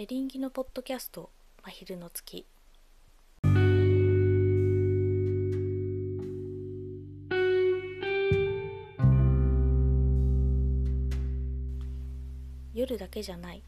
[0.00, 1.28] エリンギのポッドキャスト
[1.62, 2.46] 「真昼の月」
[12.72, 13.62] 夜だけじゃない。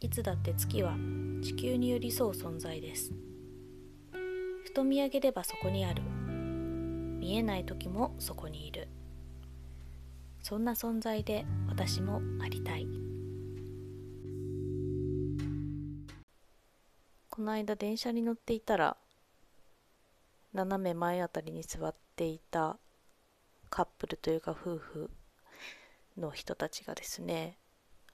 [0.00, 0.96] いつだって月は
[1.40, 3.12] 地球に寄り添う存在です。
[4.64, 6.02] ふと見上げればそこにある。
[6.02, 8.88] 見えない時もそこにいる。
[10.42, 13.09] そんな存在で私もありたい。
[17.40, 18.98] この間電車に乗っていたら
[20.52, 22.76] 斜め前あたりに座っていた
[23.70, 25.10] カップルというか夫婦
[26.18, 27.56] の人たちがですね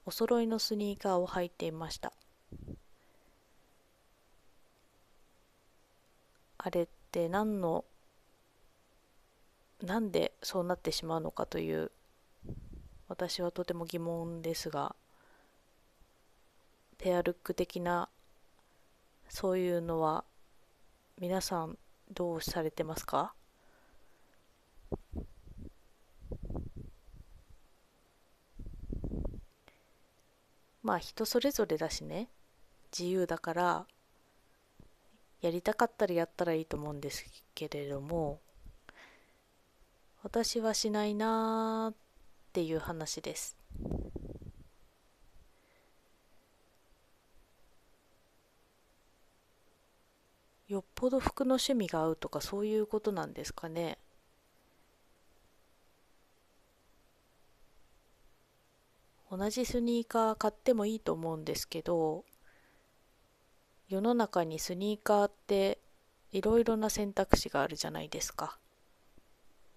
[0.05, 2.13] お揃いのスニーカーを履いていました。
[6.57, 7.83] あれって何の
[9.83, 11.91] なんでそうなってしまうのかという
[13.09, 14.95] 私はとても疑問ですが
[16.97, 18.07] ペアルック的な
[19.29, 20.23] そういうのは
[21.19, 21.77] 皆さん
[22.11, 23.33] どうされてますか？
[30.83, 32.29] まあ人それぞれだしね。
[32.97, 33.85] 自由だから
[35.41, 38.39] やりたかったらやったらいいと思うんですけれども
[40.23, 41.95] 私はしないなーっ
[42.53, 43.57] ていう話です。
[50.67, 53.97] よっぽど服の趣味が合うとかそういうことなんですかね？
[59.31, 62.23] 同じスニーカー買ってもいいと思うんですけど
[63.89, 65.79] 世の中にスニーカーって
[66.31, 68.57] いろいろな選択肢があるじゃないですか。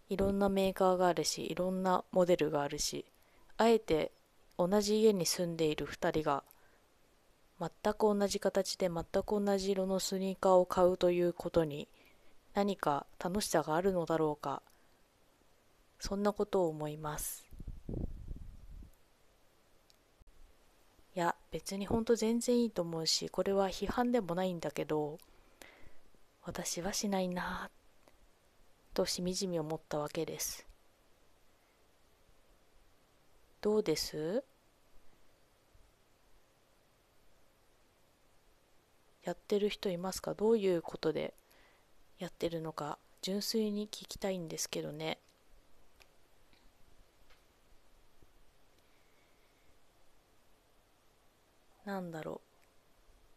[0.08, 3.04] いろんなメーカーがあるしいろんなモデルがあるし
[3.56, 4.10] あえて
[4.58, 6.42] 同じ家に住んでいる2人が
[7.60, 11.88] 全く同じ形で全く同じ色のスニーカーを買うということに
[12.54, 14.62] 何か楽しさがあるのだろうか。
[15.98, 17.46] そんなことを思います。
[21.14, 25.18] いや別にほんと全然いいと思うしこれは批判でもないんだけど
[26.44, 27.68] 私はしないな
[28.94, 30.66] としみじみ思ったわけです。
[33.60, 34.42] どうです？
[39.24, 40.34] やってる人いますか？
[40.34, 41.34] どういうことで
[42.18, 42.98] やってるのか？
[43.22, 45.18] 純粋に聞きたいんですけどね。
[51.84, 52.40] なんだろ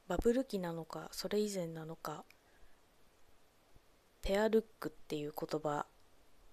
[0.08, 0.10] う。
[0.10, 2.24] バブル期なのかそれ以前なのか。
[4.22, 5.86] ペアルックっていう言葉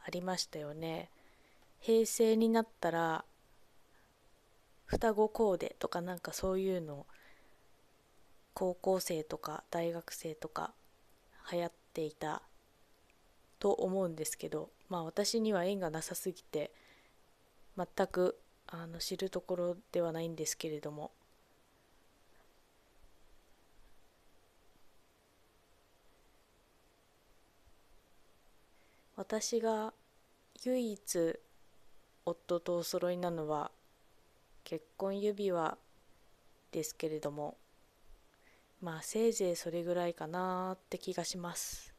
[0.04, 1.08] ありましたよね。
[1.78, 3.24] 平成になったら
[4.86, 7.06] 双子コーデとかなんかそういうの
[8.60, 10.74] 高校生とか大学生とか
[11.50, 12.42] 流行っていた
[13.58, 16.70] と思うんですけどまあ私には縁がなさすぎて
[17.78, 21.10] 全くあの知るところではないんですけれども。
[29.16, 29.94] 私が
[30.64, 31.40] 唯一
[32.26, 33.70] 夫とお揃いなのは
[34.64, 35.78] 結婚指輪
[36.72, 37.56] ですけれども。
[38.80, 41.94] まあせいぜいそれぐらいかなって気がします。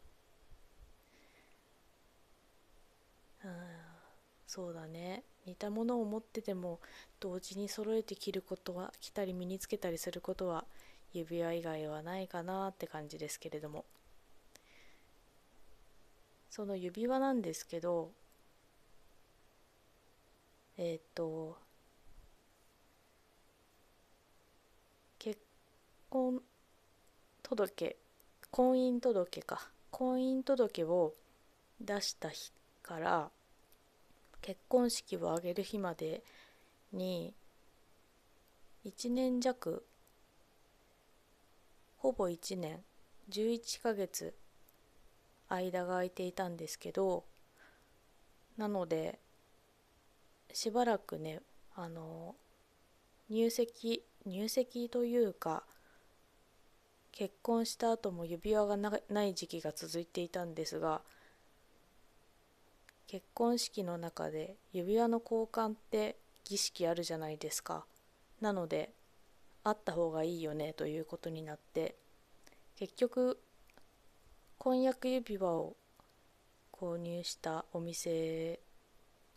[3.43, 3.51] うん
[4.47, 5.23] そうだね。
[5.45, 6.79] 似たものを持ってても
[7.19, 10.65] 同時に揃えて着ることは着たり身につけたりすることは
[11.13, 13.85] 指輪以外はないかなって感じですけれども。
[16.51, 18.11] その指輪なんですけど
[20.77, 21.57] えっ、と
[25.19, 25.39] 結
[26.09, 26.41] 婚
[27.53, 27.97] 届
[28.49, 29.69] 婚姻届か。
[29.91, 31.13] 婚姻届を
[31.81, 33.29] 出した日から
[34.41, 36.23] 結婚式を挙げる日まで
[36.93, 37.33] に
[38.85, 39.83] 1年弱
[41.97, 42.79] ほぼ1年
[43.29, 44.33] 11ヶ月
[45.49, 47.25] 間が空いていたんですけど
[48.57, 49.19] なので
[50.53, 51.41] しばらくね
[51.75, 52.33] あの
[53.29, 55.63] 入籍入籍というか
[57.11, 61.01] 結婚した後も指輪がない時期が続いていたんですが
[63.07, 66.15] 結婚式の中で指輪の交換って
[66.45, 67.85] 儀式あるじゃないですか。
[68.39, 68.91] なので
[69.63, 71.95] あった方がいいよねということになって
[72.77, 73.37] 結局
[74.57, 75.75] 婚約指輪を
[76.71, 78.59] 購入したお店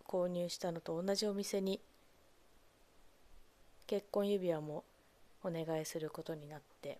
[0.06, 1.80] 購入したのと同じお店に
[3.86, 4.84] 結婚指輪も
[5.42, 6.98] お願いすることになって。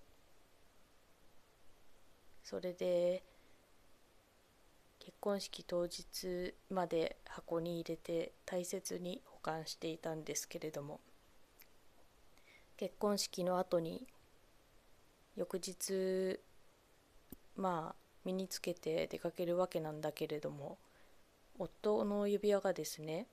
[2.44, 3.25] それで
[5.00, 11.00] 結婚式当日まで箱に入れて大切に保管していたんですけれども
[12.76, 14.06] 結婚式の後に
[15.35, 16.38] 翌日
[17.56, 17.94] まあ
[18.25, 20.79] 身につけて出かけるわけなんだけれども
[21.58, 23.26] 夫の指輪がですね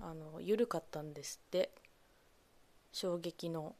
[0.00, 1.70] あの緩かったんですって。
[2.92, 3.76] 衝撃の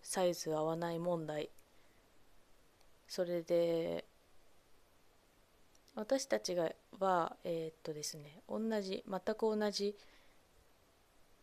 [0.00, 1.50] サイズ合わない問題
[3.08, 4.04] それで
[5.94, 6.70] 私たちが
[7.00, 9.96] はえー、っとですね同じ全く同じ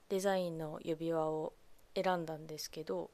[0.09, 1.53] デザインの指輪を
[1.95, 3.09] 選んだんですけど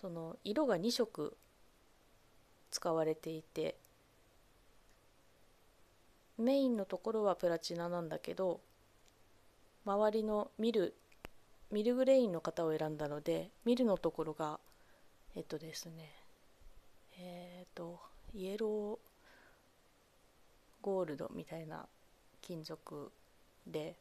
[0.00, 1.36] その色が2色
[2.70, 3.76] 使われていて
[6.38, 8.60] メインのところはプラチナなんだけど
[9.84, 10.94] 周りのミル
[11.70, 14.58] ミルグレインの型を選んだのでミルのところが
[15.36, 16.12] えっとですね。
[17.18, 18.00] えっ、と
[18.34, 19.10] イエロー
[20.82, 21.86] ゴールドみたいな
[22.40, 23.12] 金属
[23.66, 23.96] で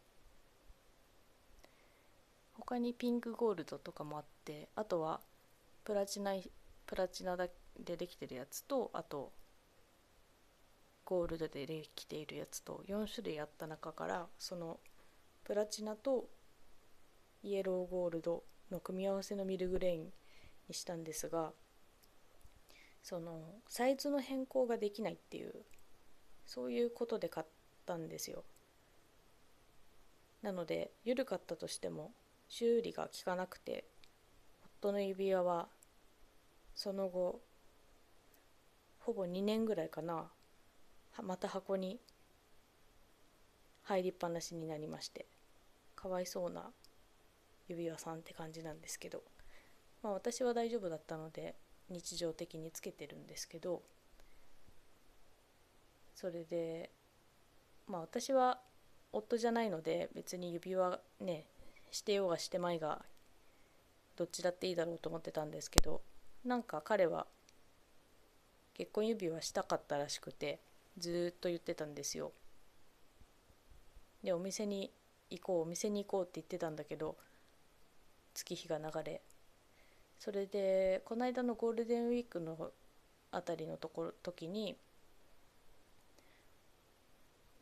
[2.53, 5.19] 他にピンクゴールドとかもあってあとは
[5.83, 6.33] プラチナ
[6.85, 7.49] プラチナで
[7.97, 9.31] できてるやつとあと
[11.05, 14.79] ゴールドでできているやつと4種類あった中からその
[15.43, 16.25] プラチナと
[17.43, 20.11] イエローゴールドの組み合わせのミルグレイン
[20.69, 21.51] にしたんですが
[23.03, 25.53] そのサイズの変更ができないっていう
[26.45, 27.45] そういうことで買っ
[27.85, 28.43] たんですよ。
[30.41, 32.11] なので緩かったとしても
[32.47, 33.83] 修理が効かなくて
[34.79, 35.67] 夫の指輪は
[36.75, 37.41] その後
[38.99, 40.27] ほぼ2年ぐらいかな
[41.21, 41.99] また箱に
[43.83, 45.25] 入りっぱなしになりまして
[45.95, 46.71] かわいそうな
[47.67, 49.21] 指輪さんって感じなんですけど。
[50.03, 51.55] まあ私は大丈夫だったので
[51.89, 53.81] 日常的につけてるんですけど
[56.15, 56.91] それで
[57.87, 58.59] まあ私は
[59.11, 61.45] 夫じゃないので別に指輪ね
[61.91, 63.01] してようがしてまいが
[64.15, 66.01] どっちだっていいだろうと思ってたんですけど
[66.45, 67.25] なんか彼は
[68.75, 70.59] 結婚指輪したかったらしくて
[70.97, 72.31] ずっと言ってたんですよ。
[74.23, 74.91] でお店に
[75.29, 77.17] 行こうお店に行こうって言ってたんだけど
[78.33, 79.21] 月日が流れ
[80.19, 82.71] それでこの間のゴールデンウィークの
[83.31, 84.75] あたりのところ時に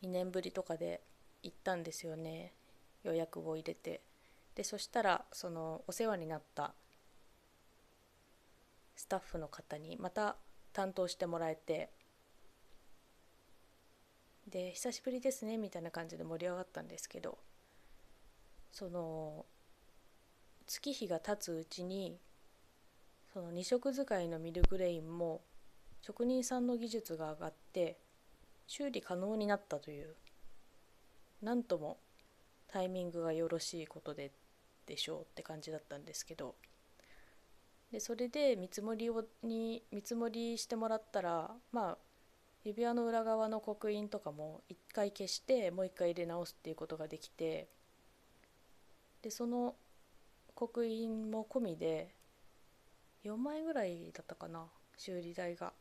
[0.02, 1.00] 2年ぶりとかで
[1.42, 2.52] 行ったんですよね。
[3.04, 4.00] 予約を入れて。
[4.56, 6.74] でそしたらそのお世話になった
[8.96, 10.36] スタッフの方にまた
[10.72, 11.90] 担当してもらえて。
[14.48, 17.36] で久しぶりですねみたいな感じで盛り上がったんですけど
[18.72, 19.44] その
[20.66, 22.18] 月日が経つうちに
[23.32, 25.42] その二色使いのミルグレインも
[26.00, 27.98] 職人さんの技術が上がって
[28.66, 30.14] 修理可能になったという。
[31.42, 31.98] なんとも
[32.66, 34.32] タイミングがよろしいことで
[34.86, 36.54] でしょうって感じだったんですけど。
[37.92, 41.98] でそれで見積もりをに見積もりしてもらったらまあ
[42.64, 47.68] 指輪の裏側の刻印とかも一回消してもう一回入れ直すっていうことができて。
[49.22, 49.74] でその
[50.54, 52.14] 刻印も込みで
[53.24, 54.66] 4万円ぐらいだったかな
[54.96, 55.72] 修理代が。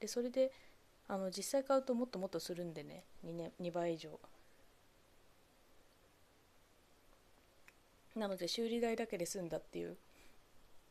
[0.00, 0.52] でそれで
[1.08, 4.18] あの実際買うともっともっとするんでね 2, 年2倍以上。
[8.16, 9.96] なので修理代だけで済んだっていう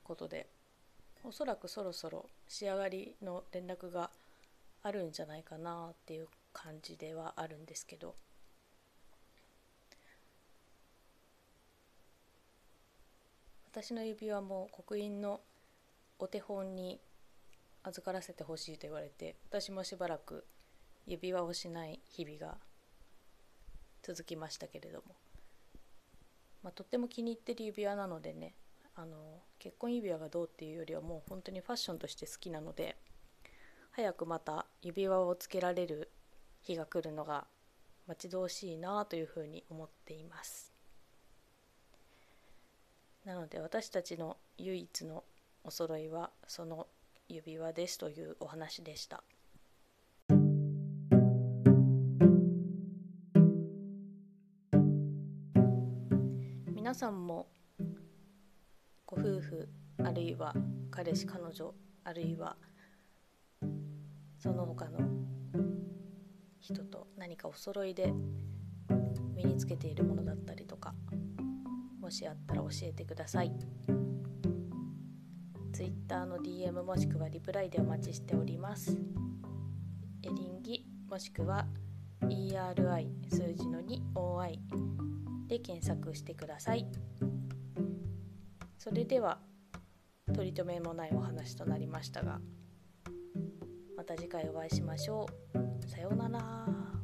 [0.04, 0.48] ことで
[1.24, 4.10] おそらくそろそろ仕上がりの連絡が
[4.82, 8.16] あるんじゃないかなっていう感じではあるんですけど。
[13.72, 15.42] 私の指輪も刻印の
[16.20, 17.00] お手本に
[17.84, 20.46] 預からせてほしいと言われて私もしばらく
[21.06, 22.58] 指輪をしない日々が
[24.02, 25.16] 続きましたけれども
[26.64, 28.54] まあ、とっても気に入ってる指輪なのでね
[28.96, 29.18] あの
[29.60, 32.96] 結婚指輪がどうっていうよりはもう本当にファッションとして好きなので
[33.92, 36.10] 早くまた指輪をつけられる
[36.62, 37.46] 日が来るのが
[38.08, 40.74] 待ち遠しいなというふうに思っています。
[43.26, 45.24] なので私たちの唯一の
[45.66, 46.88] お揃いはその
[47.30, 49.24] 指輪ですというお話でした
[56.68, 57.48] 皆さんも
[59.06, 59.70] ご夫婦
[60.04, 60.54] あるいは
[60.92, 62.58] 彼氏彼女あるいは
[64.38, 65.00] その他の
[66.60, 68.14] 人と何かお揃いで
[69.34, 70.94] 身につけているものだったりとか
[72.02, 73.54] もしあったら教えてください。
[75.74, 78.96] Twitter の DM もしくはリプライでお待ちしております。
[80.22, 81.66] エリンギもしくは
[82.22, 84.60] ERI 数字の 2OI
[85.48, 86.86] で検索してください。
[88.78, 89.40] それでは
[90.34, 92.40] 取り留めもないお話となりましたが
[93.98, 95.26] また次回お会いしましょ
[95.56, 95.90] う。
[95.90, 97.03] さようなら。